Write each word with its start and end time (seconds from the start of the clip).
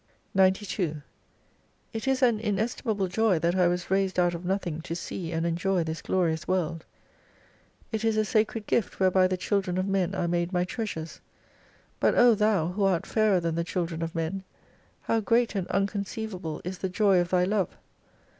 69 0.35 0.45
92 0.73 1.01
It 1.93 2.07
is 2.07 2.23
an 2.23 2.39
iuestlmable 2.39 3.07
joy 3.07 3.37
that 3.37 3.55
I 3.55 3.67
was 3.67 3.91
raised 3.91 4.17
out 4.17 4.33
of 4.33 4.43
nothing 4.43 4.81
to 4.81 4.95
see 4.95 5.31
and 5.31 5.45
enjoy 5.45 5.83
this 5.83 6.01
glorious 6.01 6.47
world: 6.47 6.85
It 7.91 8.03
is 8.03 8.17
a 8.17 8.25
Sacred 8.25 8.65
Gift 8.65 8.99
whereby 8.99 9.27
the 9.27 9.37
children 9.37 9.77
of 9.77 9.85
men 9.87 10.15
are 10.15 10.27
made 10.27 10.51
my 10.51 10.63
treasures, 10.63 11.21
but 11.99 12.15
O 12.15 12.33
Thou 12.33 12.69
who 12.69 12.83
art 12.83 13.05
fairer 13.05 13.39
than 13.39 13.53
the 13.53 13.63
children 13.63 14.01
of 14.01 14.15
men, 14.15 14.43
how 15.01 15.19
great 15.19 15.53
and 15.53 15.67
unconceivable 15.67 16.61
is 16.63 16.79
the 16.79 16.89
joy 16.89 17.19
of 17.19 17.29
Thy 17.29 17.43
love 17.43 17.77